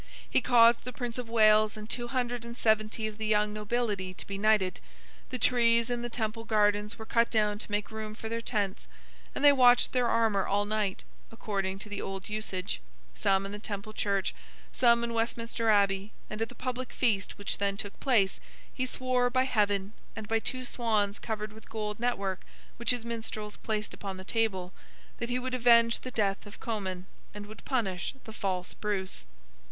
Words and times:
He 0.27 0.41
caused 0.41 0.83
the 0.83 0.91
Prince 0.91 1.19
of 1.19 1.29
Wales 1.29 1.77
and 1.77 1.87
two 1.87 2.07
hundred 2.07 2.43
and 2.43 2.57
seventy 2.57 3.05
of 3.05 3.19
the 3.19 3.27
young 3.27 3.53
nobility 3.53 4.15
to 4.15 4.25
be 4.25 4.39
knighted—the 4.39 5.37
trees 5.37 5.91
in 5.91 6.01
the 6.01 6.09
Temple 6.09 6.43
Gardens 6.43 6.97
were 6.97 7.05
cut 7.05 7.29
down 7.29 7.59
to 7.59 7.69
make 7.71 7.91
room 7.91 8.15
for 8.15 8.27
their 8.27 8.41
tents, 8.41 8.87
and 9.35 9.45
they 9.45 9.51
watched 9.53 9.91
their 9.91 10.07
armour 10.07 10.47
all 10.47 10.65
night, 10.65 11.03
according 11.31 11.77
to 11.77 11.87
the 11.87 12.01
old 12.01 12.29
usage: 12.29 12.81
some 13.13 13.45
in 13.45 13.51
the 13.51 13.59
Temple 13.59 13.93
Church: 13.93 14.33
some 14.73 15.03
in 15.03 15.13
Westminster 15.13 15.69
Abbey—and 15.69 16.41
at 16.41 16.49
the 16.49 16.55
public 16.55 16.93
Feast 16.93 17.37
which 17.37 17.59
then 17.59 17.77
took 17.77 17.99
place, 17.99 18.39
he 18.73 18.87
swore, 18.87 19.29
by 19.29 19.43
Heaven, 19.43 19.93
and 20.15 20.27
by 20.27 20.39
two 20.39 20.65
swans 20.65 21.19
covered 21.19 21.53
with 21.53 21.69
gold 21.69 21.99
network 21.99 22.41
which 22.77 22.89
his 22.89 23.05
minstrels 23.05 23.55
placed 23.57 23.93
upon 23.93 24.17
the 24.17 24.23
table, 24.23 24.73
that 25.19 25.29
he 25.29 25.37
would 25.37 25.53
avenge 25.53 25.99
the 25.99 26.09
death 26.09 26.47
of 26.47 26.59
Comyn, 26.59 27.05
and 27.35 27.45
would 27.45 27.63
punish 27.65 28.15
the 28.23 28.33
false 28.33 28.73
Bruce. 28.73 29.27